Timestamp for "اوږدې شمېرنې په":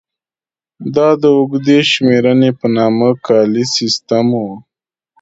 1.37-2.65